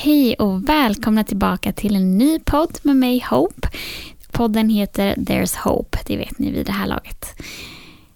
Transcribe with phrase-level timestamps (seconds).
[0.00, 3.68] Hej och välkomna tillbaka till en ny podd med mig Hope.
[4.30, 7.26] Podden heter There's Hope, det vet ni vid det här laget.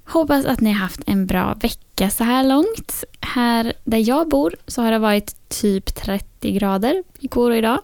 [0.05, 3.05] Hoppas att ni har haft en bra vecka så här långt.
[3.20, 7.80] Här där jag bor så har det varit typ 30 grader igår och idag.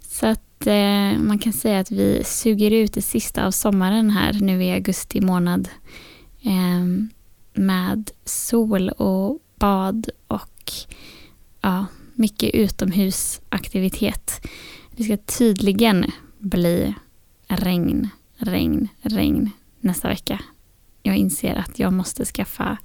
[0.00, 4.32] Så att eh, man kan säga att vi suger ut det sista av sommaren här
[4.32, 5.68] nu i augusti månad.
[6.42, 6.86] Eh,
[7.54, 10.72] med sol och bad och
[11.60, 14.46] ja, mycket utomhusaktivitet.
[14.96, 16.94] Det ska tydligen bli
[17.48, 19.50] regn, regn, regn
[19.80, 20.40] nästa vecka.
[21.02, 22.78] Jag inser att jag måste skaffa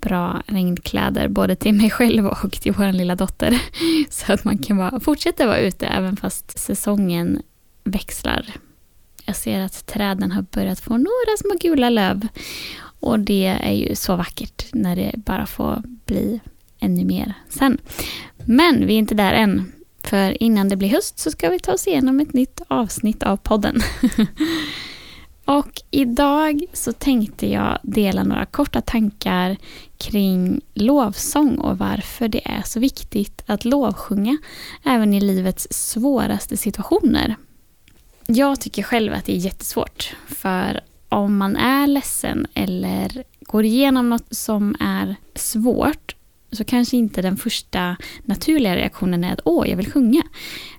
[0.00, 3.62] bra regnkläder både till mig själv och till vår lilla dotter.
[4.10, 7.42] Så att man kan vara, fortsätta vara ute även fast säsongen
[7.84, 8.46] växlar.
[9.24, 12.28] Jag ser att träden har börjat få några små gula löv.
[13.00, 16.40] Och det är ju så vackert när det bara får bli
[16.78, 17.78] ännu mer sen.
[18.46, 19.72] Men vi är inte där än.
[20.04, 23.36] För innan det blir höst så ska vi ta oss igenom ett nytt avsnitt av
[23.36, 23.80] podden.
[25.44, 29.56] och idag så tänkte jag dela några korta tankar
[29.98, 34.38] kring lovsång och varför det är så viktigt att lovsjunga
[34.84, 37.36] även i livets svåraste situationer.
[38.26, 44.10] Jag tycker själv att det är jättesvårt för om man är ledsen eller går igenom
[44.10, 46.14] något som är svårt
[46.56, 50.22] så kanske inte den första naturliga reaktionen är att åh, jag vill sjunga.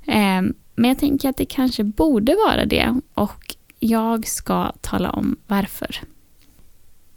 [0.06, 0.42] Eh,
[0.76, 6.02] men jag tänker att det kanske borde vara det och jag ska tala om varför.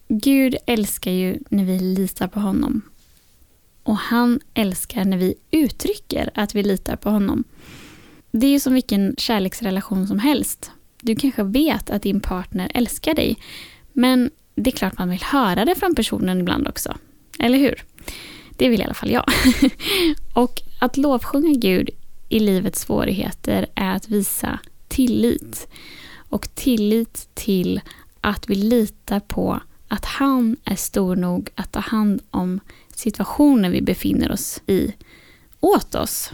[0.08, 2.82] Gud älskar ju när vi litar på honom.
[3.82, 7.44] Och han älskar när vi uttrycker att vi litar på honom.
[8.30, 10.70] Det är ju som vilken kärleksrelation som helst.
[11.00, 13.36] Du kanske vet att din partner älskar dig,
[13.92, 16.96] men det är klart man vill höra det från personen ibland också.
[17.38, 17.84] Eller hur?
[18.58, 19.24] Det vill i alla fall jag.
[20.32, 21.90] och att lovsjunga Gud
[22.28, 24.58] i livets svårigheter är att visa
[24.88, 25.68] tillit.
[26.28, 27.80] Och tillit till
[28.20, 32.60] att vi litar på att han är stor nog att ta hand om
[32.94, 34.94] situationen vi befinner oss i
[35.60, 36.32] åt oss.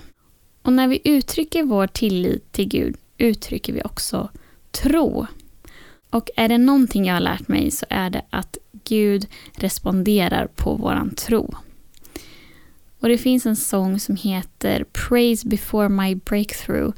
[0.62, 4.30] Och när vi uttrycker vår tillit till Gud uttrycker vi också
[4.70, 5.26] tro.
[6.10, 10.74] Och är det någonting jag har lärt mig så är det att Gud responderar på
[10.74, 11.54] våran tro.
[13.04, 16.94] Och det finns en sång som heter Praise before my breakthrough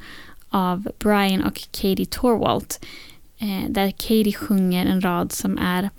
[0.49, 2.84] av Brian och Katie Torwalt.
[3.39, 5.91] Eh, där Katie sjunger en rad som är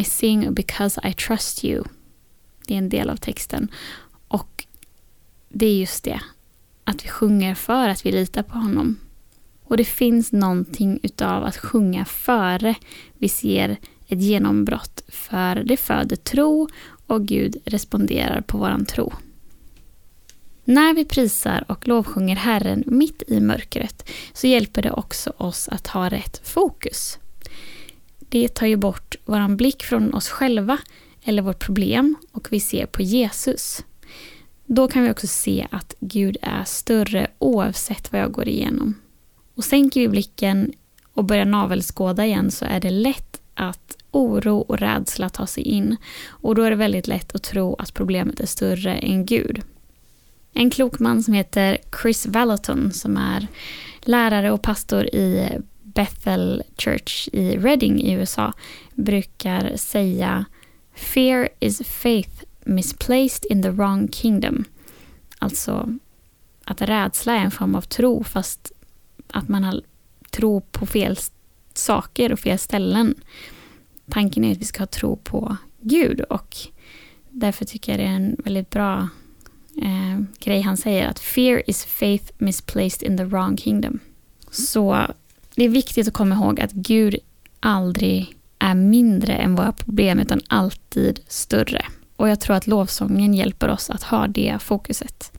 [0.00, 1.84] I sing because I trust you.
[2.66, 3.68] Det är en del av texten.
[4.28, 4.64] Och
[5.48, 6.20] det är just det.
[6.84, 8.96] Att vi sjunger för att vi litar på honom.
[9.64, 12.74] Och det finns någonting utav att sjunga före
[13.18, 13.76] vi ser
[14.08, 15.02] ett genombrott.
[15.08, 16.68] För det föder tro
[17.06, 19.12] och Gud responderar på våran tro.
[20.64, 25.86] När vi prisar och lovsjunger Herren mitt i mörkret så hjälper det också oss att
[25.86, 27.18] ha rätt fokus.
[28.18, 30.78] Det tar ju bort vår blick från oss själva
[31.24, 33.84] eller vårt problem och vi ser på Jesus.
[34.66, 38.94] Då kan vi också se att Gud är större oavsett vad jag går igenom.
[39.54, 40.72] Och sänker vi blicken
[41.12, 45.96] och börjar navelskåda igen så är det lätt att oro och rädsla tar sig in.
[46.26, 49.62] Och då är det väldigt lätt att tro att problemet är större än Gud.
[50.54, 53.46] En klok man som heter Chris Vallaton som är
[54.00, 58.52] lärare och pastor i Bethel Church i Reading i USA
[58.94, 60.44] brukar säga
[60.94, 64.64] Fear is faith misplaced in the wrong kingdom.
[65.38, 65.98] Alltså
[66.64, 68.72] att rädsla är en form av tro fast
[69.28, 69.82] att man har
[70.30, 71.16] tro på fel
[71.74, 73.14] saker och fel ställen.
[74.10, 76.56] Tanken är att vi ska ha tro på Gud och
[77.30, 79.08] därför tycker jag det är en väldigt bra
[79.82, 83.98] eh, grej han säger att fear is faith misplaced in the wrong kingdom.
[84.50, 85.06] Så
[85.54, 87.16] det är viktigt att komma ihåg att Gud
[87.60, 91.84] aldrig är mindre än våra problem utan alltid större.
[92.16, 95.32] Och jag tror att lovsången hjälper oss att ha det fokuset.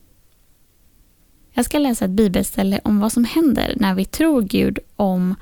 [1.54, 5.36] Jag ska läsa ett bibelställe om vad som händer när vi tror Gud om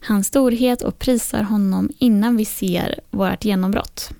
[0.00, 4.10] hans storhet och prisar honom innan vi ser vårt genombrott.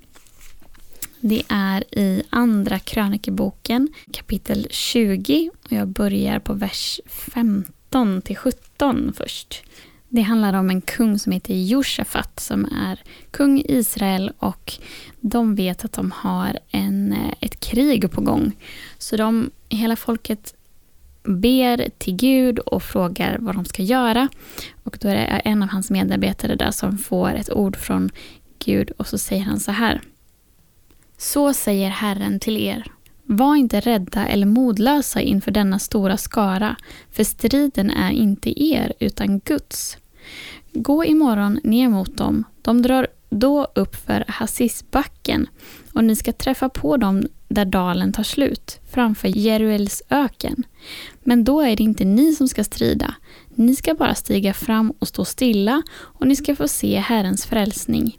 [1.24, 9.12] Det är i Andra krönikeboken kapitel 20 och jag börjar på vers 15 till 17
[9.16, 9.62] först.
[10.08, 14.72] Det handlar om en kung som heter Josafat som är kung i Israel och
[15.20, 18.52] de vet att de har en, eh, ett krig på gång.
[18.98, 20.54] Så de, hela folket
[21.22, 24.28] ber till Gud och frågar vad de ska göra.
[24.82, 28.10] Och då är det en av hans medarbetare där som får ett ord från
[28.64, 30.00] Gud och så säger han så här.
[31.18, 32.84] Så säger Herren till er.
[33.24, 36.76] Var inte rädda eller modlösa inför denna stora skara,
[37.10, 39.96] för striden är inte er utan Guds.
[40.72, 42.44] Gå imorgon ner mot dem.
[42.62, 45.46] De drar då upp för Hassisbacken
[45.92, 50.62] och ni ska träffa på dem där dalen tar slut, framför Jeruels öken.
[51.22, 53.14] Men då är det inte ni som ska strida.
[53.54, 58.18] Ni ska bara stiga fram och stå stilla och ni ska få se Herrens frälsning.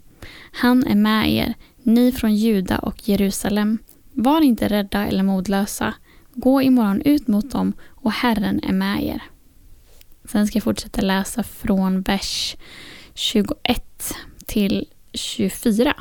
[0.52, 1.54] Han är med er,
[1.84, 3.78] ni från Juda och Jerusalem.
[4.12, 5.94] Var inte rädda eller modlösa.
[6.34, 9.22] Gå imorgon ut mot dem och Herren är med er.
[10.24, 12.56] Sen ska jag fortsätta läsa från vers
[13.14, 14.14] 21
[14.46, 15.94] till 24.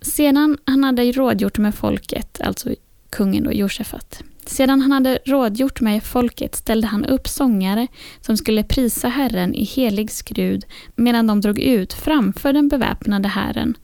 [0.00, 2.74] Sedan han hade rådgjort med folket, alltså
[3.10, 4.22] kungen då, Josefat.
[4.46, 7.86] Sedan han hade rådgjort med folket ställde han upp sångare
[8.20, 10.64] som skulle prisa Herren i helig skrud
[10.96, 13.74] medan de drog ut framför den beväpnade Herren.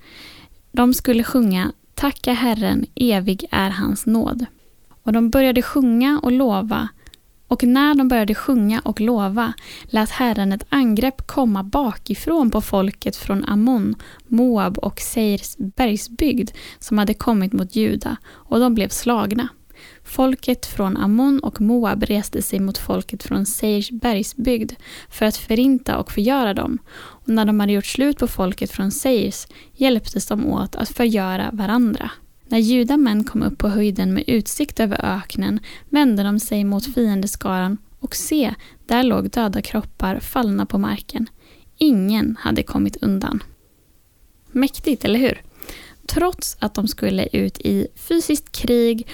[0.73, 4.47] De skulle sjunga Tacka Herren, evig är hans nåd.
[5.03, 6.89] Och de började sjunga och lova
[7.51, 9.53] och när de började sjunga och lova
[9.85, 13.95] lät Herren ett angrepp komma bakifrån på folket från Ammon,
[14.29, 19.49] Moab och Seirs bergsbygd som hade kommit mot Juda och de blev slagna.
[20.05, 24.73] Folket från Ammon och Moab reste sig mot folket från Seirs bergsbygd
[25.11, 26.79] för att förinta och förgöra dem.
[26.93, 31.51] Och när de hade gjort slut på folket från Seirs hjälptes de åt att förgöra
[31.53, 32.11] varandra.
[32.49, 37.79] När judamän kom upp på höjden med utsikt över öknen vände de sig mot fiendeskaran
[37.99, 38.55] och se,
[38.87, 41.27] där låg döda kroppar fallna på marken.
[41.79, 43.43] Ingen hade kommit undan.
[44.53, 45.43] Mäktigt, eller hur?
[46.07, 49.09] Trots att de skulle ut i fysiskt krig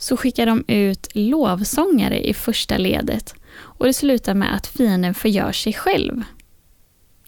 [0.00, 5.52] så skickar de ut lovsångare i första ledet och det slutar med att fienden förgör
[5.52, 6.24] sig själv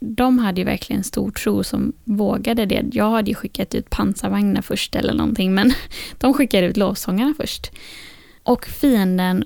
[0.04, 2.84] de hade ju verkligen stor tro som vågade det.
[2.92, 5.72] Jag hade ju skickat ut pansarvagnar först eller någonting, men
[6.18, 7.70] de skickade ut lovsångarna först.
[8.42, 9.44] Och fienden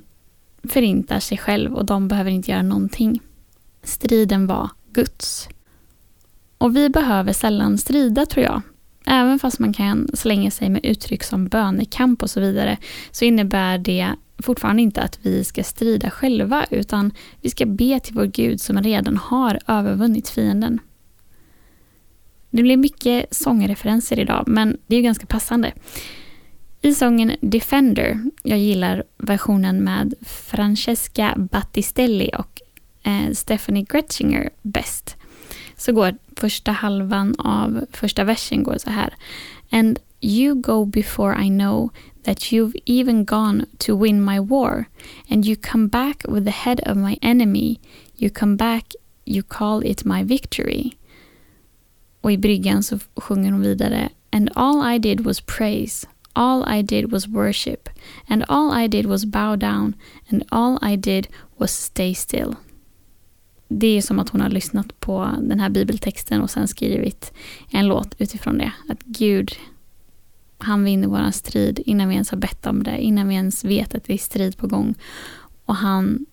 [0.69, 3.21] förintar sig själv och de behöver inte göra någonting.
[3.83, 5.49] Striden var Guds.
[6.59, 8.63] Och vi behöver sällan strida tror jag.
[9.07, 12.77] Även fast man kan slänga sig med uttryck som bönekamp och så vidare,
[13.11, 18.15] så innebär det fortfarande inte att vi ska strida själva, utan vi ska be till
[18.15, 20.81] vår Gud som redan har övervunnit fienden.
[22.51, 25.73] Det blir mycket sångreferenser idag, men det är ju ganska passande.
[26.83, 32.61] I sången Defender, jag gillar versionen med Francesca Battistelli och
[33.03, 35.17] eh, Stephanie Gretzinger bäst,
[35.77, 39.15] så går första halvan av första versen går så här.
[39.71, 41.91] And you go before I know
[42.23, 44.89] that you've even gone to win my war,
[45.31, 47.81] and you come back with the head of my enemy.
[48.17, 48.95] You come back,
[49.25, 50.97] you call it my victory.
[52.21, 56.83] Och i bryggan så sjunger hon vidare And all I did was praise, all I
[56.83, 57.89] did was worship,
[58.29, 59.95] and all I did was bow down,
[60.29, 61.29] and all I did
[61.59, 62.57] was stay still.
[63.69, 67.33] Det är som att hon har lyssnat på den här bibeltexten och sen skrivit
[67.71, 68.73] en låt utifrån det.
[68.89, 69.53] Att Gud
[70.59, 73.95] han vinner våran strid innan vi ens har bett om det, innan vi ens vet
[73.95, 74.95] att det är strid på gång.
[75.65, 76.27] Och han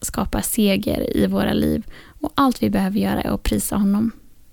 [0.00, 1.86] skapar seger i våra liv.
[2.20, 4.10] Och allt vi behöver göra är att prisa honom.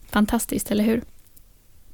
[0.09, 1.01] Fantastiskt, eller hur?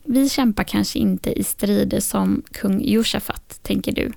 [0.04, 4.12] Vi kämpar kanske inte i strider som kung Josafat, tänker du.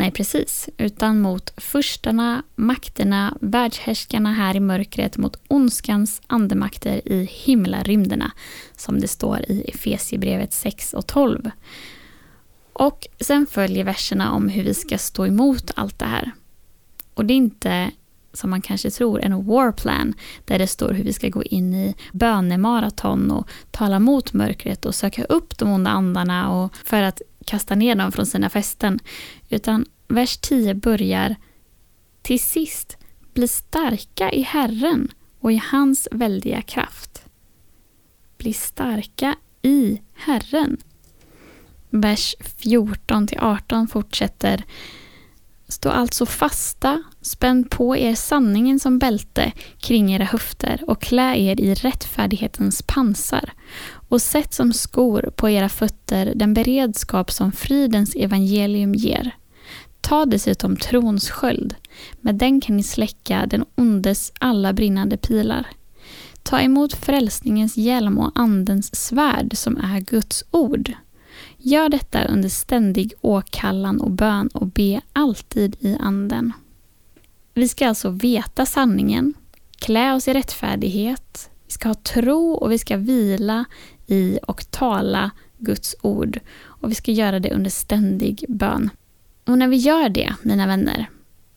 [0.00, 0.68] Nej, precis.
[0.78, 8.32] Utan mot förstarna, makterna, världshärskarna här i mörkret, mot ondskans andemakter i himlarymderna,
[8.76, 11.50] som det står i Efesiebrevet 6 och 12.
[12.72, 16.30] Och sen följer verserna om hur vi ska stå emot allt det här.
[17.14, 17.90] Och det är inte,
[18.32, 20.14] som man kanske tror, en war plan
[20.44, 24.94] där det står hur vi ska gå in i bönemaraton och tala mot mörkret och
[24.94, 28.98] söka upp de onda andarna och för att kasta ner dem från sina fästen.
[29.48, 31.36] Utan vers 10 börjar
[32.22, 32.98] Till sist,
[33.34, 35.08] bli starka i Herren
[35.40, 37.24] och i hans väldiga kraft.
[38.38, 40.78] Bli starka i Herren
[41.90, 44.64] vers 14 till 18 fortsätter
[45.68, 51.60] Stå alltså fasta, spänn på er sanningen som bälte kring era höfter och klä er
[51.60, 53.52] i rättfärdighetens pansar
[54.10, 59.36] och sätt som skor på era fötter den beredskap som fridens evangelium ger.
[60.00, 61.74] Ta dessutom trons sköld,
[62.20, 65.66] med den kan ni släcka den ondes alla brinnande pilar.
[66.42, 70.92] Ta emot frälsningens hjälm och Andens svärd som är Guds ord.
[71.58, 76.52] Gör detta under ständig åkallan och bön och be alltid i Anden.
[77.54, 79.34] Vi ska alltså veta sanningen,
[79.78, 83.64] klä oss i rättfärdighet, vi ska ha tro och vi ska vila
[84.10, 86.40] i och tala Guds ord.
[86.62, 88.90] Och vi ska göra det under ständig bön.
[89.46, 91.10] Och när vi gör det, mina vänner,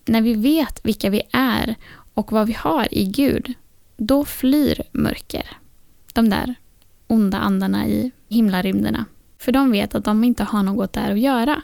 [0.05, 1.75] när vi vet vilka vi är
[2.13, 3.53] och vad vi har i Gud,
[3.97, 5.49] då flyr mörker.
[6.13, 6.55] De där
[7.07, 9.05] onda andarna i himlarymderna.
[9.37, 11.61] För de vet att de inte har något där att göra.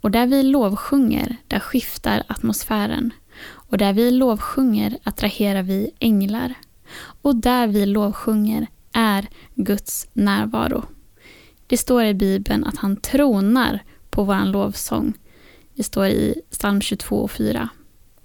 [0.00, 3.10] Och där vi lovsjunger, där skiftar atmosfären.
[3.46, 6.54] Och där vi lovsjunger attraherar vi änglar.
[7.22, 10.84] Och där vi lovsjunger är Guds närvaro.
[11.66, 15.12] Det står i Bibeln att han tronar på vår lovsång.
[15.74, 17.68] Det står i psalm 22 och 4.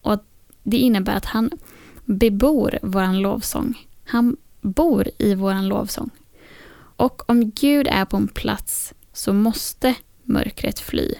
[0.01, 0.19] Och
[0.63, 1.51] det innebär att han
[2.05, 3.87] bebor vår lovsång.
[4.05, 6.09] Han bor i vår lovsång.
[6.95, 11.13] Och om Gud är på en plats så måste mörkret fly.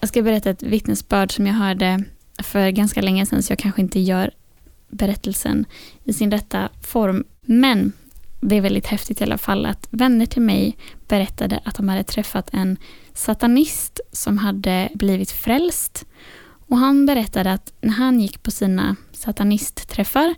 [0.00, 2.04] Jag ska berätta ett vittnesbörd som jag hörde
[2.42, 4.30] för ganska länge sedan så jag kanske inte gör
[4.88, 5.64] berättelsen
[6.04, 7.24] i sin rätta form.
[7.42, 7.92] Men
[8.48, 10.76] det är väldigt häftigt i alla fall att vänner till mig
[11.08, 12.76] berättade att de hade träffat en
[13.14, 16.06] satanist som hade blivit frälst.
[16.68, 20.34] Och han berättade att när han gick på sina satanistträffar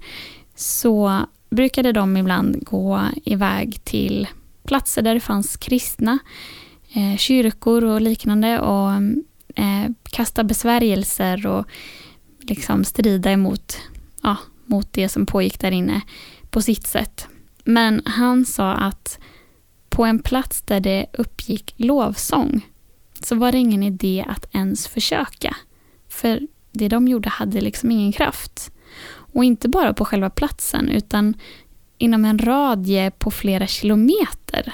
[0.55, 4.29] så brukade de ibland gå iväg till
[4.65, 6.19] platser där det fanns kristna,
[6.93, 8.91] eh, kyrkor och liknande och
[9.55, 11.67] eh, kasta besvärjelser och
[12.41, 13.79] liksom strida emot
[14.23, 16.01] ja, mot det som pågick där inne
[16.51, 17.29] på sitt sätt.
[17.69, 19.19] Men han sa att
[19.89, 22.67] på en plats där det uppgick lovsång
[23.23, 25.57] så var det ingen idé att ens försöka.
[26.09, 26.41] För
[26.73, 28.73] det de gjorde hade liksom ingen kraft.
[29.09, 31.35] Och inte bara på själva platsen utan
[31.99, 34.73] inom en radie på flera kilometer.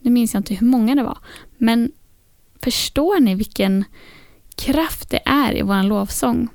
[0.00, 1.18] Nu minns jag inte hur många det var.
[1.58, 1.92] Men
[2.62, 3.84] förstår ni vilken
[4.56, 6.48] kraft det är i vår lovsång?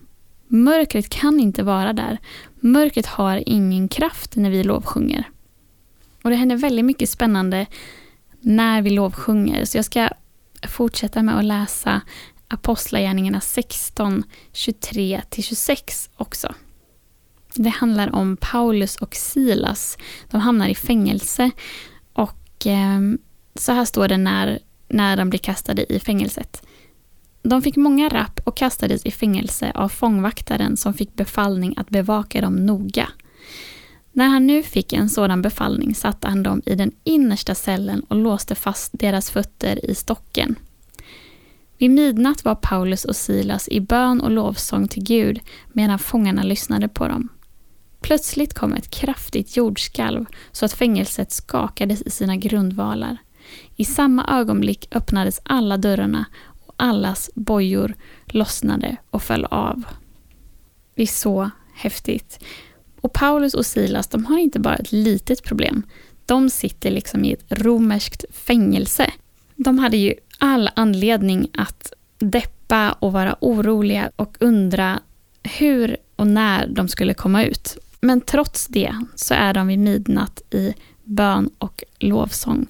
[0.48, 2.18] Mörkret kan inte vara där.
[2.60, 5.30] Mörkret har ingen kraft när vi lovsjunger.
[6.30, 7.66] Och det händer väldigt mycket spännande
[8.40, 9.66] när vi lovsjunger.
[9.66, 10.10] Så jag ska
[10.68, 12.02] fortsätta med att läsa
[12.48, 16.54] Apostlagärningarna 16, 23-26 också.
[17.54, 19.98] Det handlar om Paulus och Silas.
[20.30, 21.52] De hamnar i fängelse
[22.14, 23.00] och eh,
[23.56, 26.64] så här står det när, när de blir kastade i fängelset.
[27.42, 32.42] De fick många rapp och kastades i fängelse av fångvaktaren som fick befallning att bevaka
[32.42, 33.10] dem noga.
[34.20, 38.16] När han nu fick en sådan befallning satte han dem i den innersta cellen och
[38.16, 40.56] låste fast deras fötter i stocken.
[41.78, 45.40] Vid midnatt var Paulus och Silas i bön och lovsång till Gud
[45.74, 47.30] medan fångarna lyssnade på dem.
[48.02, 53.18] Plötsligt kom ett kraftigt jordskalv så att fängelset skakades i sina grundvalar.
[53.76, 56.26] I samma ögonblick öppnades alla dörrarna
[56.66, 57.96] och allas bojor
[58.26, 59.84] lossnade och föll av.
[60.96, 62.40] Det är så häftigt.
[63.02, 65.84] Och Paulus och Silas, de har inte bara ett litet problem.
[66.26, 69.12] De sitter liksom i ett romerskt fängelse.
[69.56, 75.00] De hade ju all anledning att deppa och vara oroliga och undra
[75.44, 77.78] hur och när de skulle komma ut.
[78.02, 82.66] Men trots det så är de vid midnatt i bön och lovsång.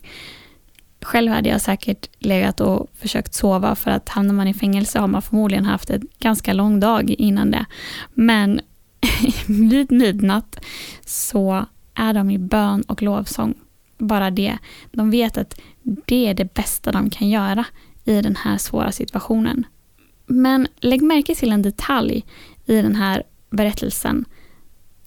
[1.01, 5.07] Själv hade jag säkert legat och försökt sova för att hamnar man i fängelse har
[5.07, 7.65] man förmodligen haft en ganska lång dag innan det.
[8.13, 8.61] Men
[9.47, 10.65] vid midnatt
[11.05, 13.53] så är de i bön och lovsång.
[13.97, 14.57] Bara det.
[14.91, 17.65] De vet att det är det bästa de kan göra
[18.05, 19.65] i den här svåra situationen.
[20.25, 22.25] Men lägg märke till en detalj
[22.65, 24.25] i den här berättelsen.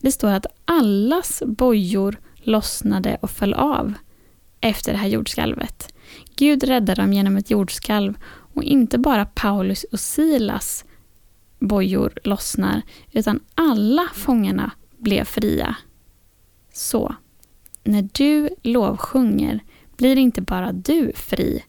[0.00, 3.94] Det står att allas bojor lossnade och föll av
[4.60, 5.94] efter det här jordskalvet.
[6.36, 8.14] Gud räddade dem genom ett jordskalv
[8.54, 10.84] och inte bara Paulus och Silas
[11.68, 15.76] bojor lossnar, utan alla fångarna blev fria.
[16.72, 17.14] Så,
[17.84, 19.60] när du lovsjunger
[19.96, 21.64] blir inte bara du fri,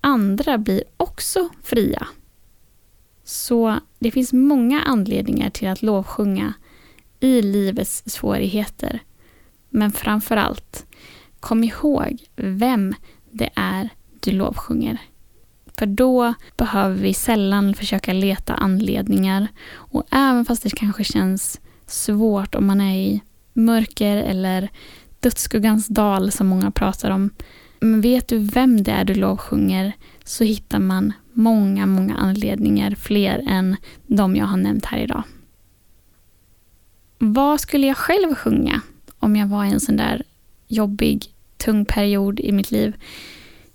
[0.00, 2.06] andra blir också fria.
[3.24, 6.54] Så det finns många anledningar till att lovsjunga
[7.20, 9.02] i livets svårigheter.
[9.68, 10.86] Men framför allt,
[11.40, 12.94] kom ihåg vem
[13.30, 13.88] det är
[14.20, 14.98] du lovsjunger.
[15.80, 19.48] För då behöver vi sällan försöka leta anledningar.
[19.72, 23.20] Och även fast det kanske känns svårt om man är i
[23.52, 24.68] mörker eller
[25.20, 27.30] dödsskuggans dal som många pratar om.
[27.80, 29.92] Men vet du vem det är du lovsjunger
[30.24, 35.22] så hittar man många, många anledningar, fler än de jag har nämnt här idag.
[37.18, 38.80] Vad skulle jag själv sjunga
[39.18, 40.22] om jag var i en sån där
[40.68, 42.96] jobbig, tung period i mitt liv?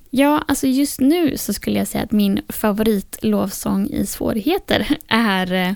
[0.09, 5.73] Ja, alltså just nu så skulle jag säga att min favoritlovsång i svårigheter är eh,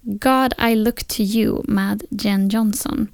[0.00, 3.06] God I look to you med Jen Johnson.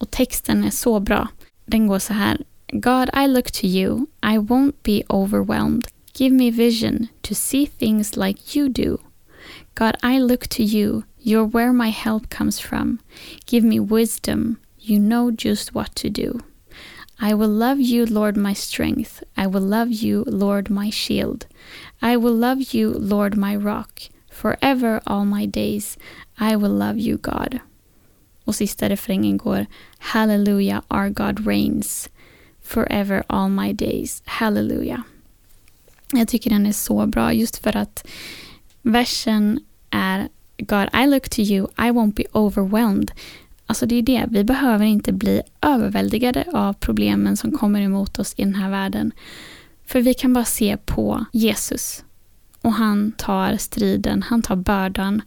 [0.00, 1.28] Och texten är så bra.
[1.66, 2.38] Den går så här.
[2.72, 5.88] God I look to you, I won't be overwhelmed.
[6.14, 8.98] Give me vision to see things like you do.
[9.74, 12.98] God I look to you, you're where my help comes from.
[13.46, 16.40] Give me wisdom, you know just what to do.
[17.20, 19.22] I will love you, Lord, my strength.
[19.36, 21.46] I will love you, Lord, my shield.
[22.02, 24.02] I will love you, Lord, my rock.
[24.30, 25.96] Forever all my days.
[26.38, 27.60] I will love you, God.
[28.44, 29.66] Och sista refrängen går
[29.98, 32.08] Hallelujah, our God reigns.
[32.62, 34.22] Forever all my days.
[34.24, 35.02] Hallelujah.
[36.12, 38.06] Jag tycker den är så bra just för att
[38.82, 43.12] versen är God, I look to you, I won't be overwhelmed.
[43.66, 48.34] Alltså det är det, vi behöver inte bli överväldigade av problemen som kommer emot oss
[48.36, 49.12] i den här världen.
[49.86, 52.04] För vi kan bara se på Jesus.
[52.60, 55.22] Och han tar striden, han tar bördan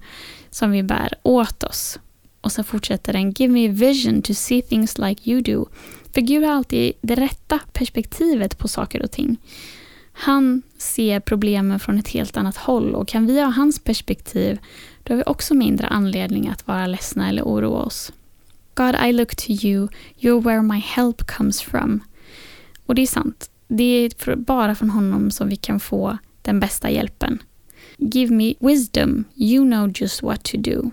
[0.50, 2.00] som vi bär åt oss.
[2.42, 5.66] Och så fortsätter den, Give me vision to see things like you do.
[6.14, 9.38] För Gud har alltid det rätta perspektivet på saker och ting.
[10.14, 14.60] Han ser problemen från ett helt annat håll och kan vi ha hans perspektiv,
[15.04, 18.12] då har vi också mindre anledning att vara ledsna eller oroa oss.
[18.80, 22.04] God, I look to you, you're where my help comes from.
[22.86, 23.50] Och det är sant.
[23.68, 27.44] Det är bara från honom som vi kan få den bästa hjälpen.
[27.98, 30.92] Give me wisdom, you know just what to do.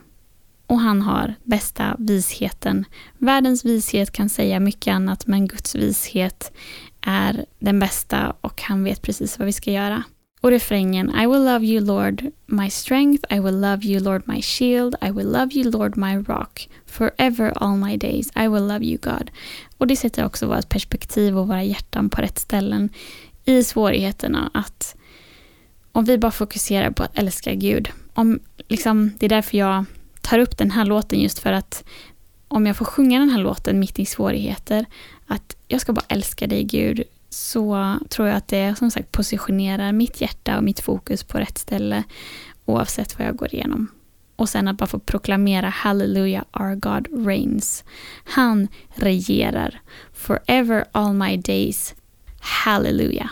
[0.66, 2.84] Och han har bästa visheten.
[3.18, 6.52] Världens vishet kan säga mycket annat, men Guds vishet
[7.00, 10.02] är den bästa och han vet precis vad vi ska göra.
[10.40, 14.42] Och refrängen I will love you Lord my strength, I will love you Lord my
[14.42, 18.84] shield, I will love you Lord my rock, forever all my days, I will love
[18.84, 19.30] you God.
[19.78, 22.88] Och det sätter också vårt perspektiv och våra hjärtan på rätt ställen
[23.44, 24.50] i svårigheterna.
[24.54, 24.96] Att
[25.92, 27.88] om vi bara fokuserar på att älska Gud.
[28.14, 29.84] Om, liksom, det är därför jag
[30.20, 31.84] tar upp den här låten just för att
[32.48, 34.86] om jag får sjunga den här låten mitt i svårigheter,
[35.26, 37.02] att jag ska bara älska dig Gud,
[37.36, 41.58] så tror jag att det som sagt positionerar mitt hjärta och mitt fokus på rätt
[41.58, 42.04] ställe
[42.64, 43.88] oavsett vad jag går igenom.
[44.36, 47.84] Och sen att bara få proklamera Hallelujah, our God reigns.
[48.24, 49.80] Han regerar.
[50.12, 51.94] Forever all my days.
[52.40, 53.30] Hallelujah.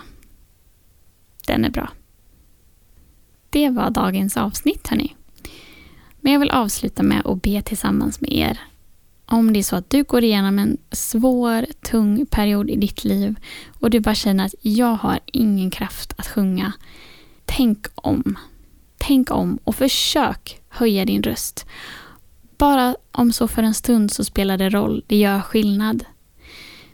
[1.46, 1.90] Den är bra.
[3.50, 5.16] Det var dagens avsnitt hörni.
[6.20, 8.60] Men jag vill avsluta med att be tillsammans med er
[9.26, 13.36] om det är så att du går igenom en svår, tung period i ditt liv
[13.80, 16.72] och du bara känner att jag har ingen kraft att sjunga.
[17.44, 18.38] Tänk om.
[18.98, 21.66] Tänk om och försök höja din röst.
[22.58, 25.04] Bara om så för en stund så spelar det roll.
[25.06, 26.04] Det gör skillnad.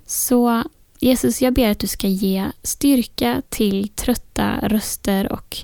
[0.06, 0.62] Så
[0.98, 5.56] Jesus, jag ber att du ska ge styrka till trötta röster och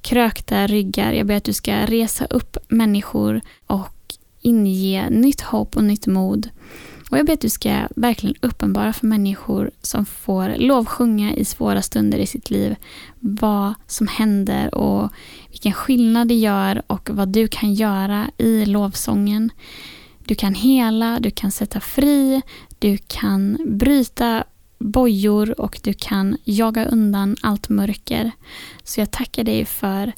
[0.00, 1.12] krökta ryggar.
[1.12, 4.01] Jag ber att du ska resa upp människor och
[4.42, 6.48] inge nytt hopp och nytt mod.
[7.10, 11.82] Och jag ber att du ska verkligen uppenbara för människor som får lovsjunga i svåra
[11.82, 12.76] stunder i sitt liv
[13.20, 15.10] vad som händer och
[15.50, 19.50] vilken skillnad det gör och vad du kan göra i lovsången.
[20.24, 22.42] Du kan hela, du kan sätta fri,
[22.78, 24.44] du kan bryta
[24.78, 28.30] bojor och du kan jaga undan allt mörker.
[28.84, 30.12] Så jag tackar dig för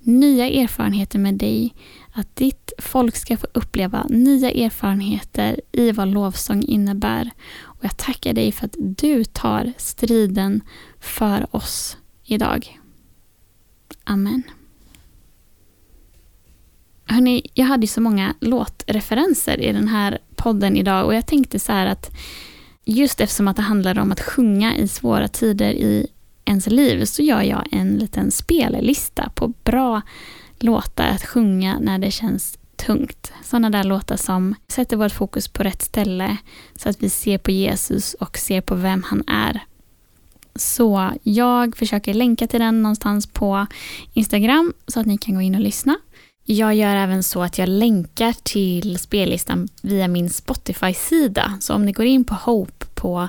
[0.00, 1.74] nya erfarenheter med dig
[2.12, 7.30] att ditt folk ska få uppleva nya erfarenheter i vad lovsång innebär.
[7.62, 10.60] Och jag tackar dig för att du tar striden
[11.00, 12.78] för oss idag.
[14.04, 14.42] Amen.
[17.04, 21.72] Hörrni, jag hade så många låtreferenser i den här podden idag och jag tänkte så
[21.72, 22.10] här att
[22.84, 26.06] just eftersom att det handlar om att sjunga i svåra tider i
[26.44, 30.02] ens liv så gör jag en liten spellista på bra
[30.62, 33.32] låtar att sjunga när det känns tungt.
[33.44, 36.36] Sådana där låtar som sätter vårt fokus på rätt ställe
[36.76, 39.60] så att vi ser på Jesus och ser på vem han är.
[40.54, 43.66] Så jag försöker länka till den någonstans på
[44.12, 45.96] Instagram så att ni kan gå in och lyssna.
[46.44, 51.58] Jag gör även så att jag länkar till spellistan via min Spotify-sida.
[51.60, 53.28] Så om ni går in på Hope på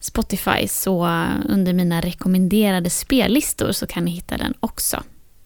[0.00, 5.02] Spotify så under mina rekommenderade spellistor så kan ni hitta den också.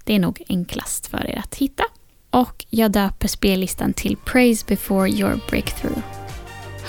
[0.07, 1.85] Det är nog enklast för er att hitta.
[2.31, 5.99] Och jag döper spellistan till Praise before your breakthrough.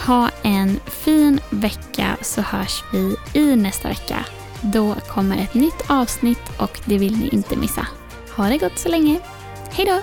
[0.05, 4.25] Ha en fin vecka så hörs vi i nästa vecka.
[4.61, 7.87] Då kommer ett nytt avsnitt och det vill ni inte missa.
[8.35, 9.19] Ha det gott så länge.
[9.71, 10.01] Hej då!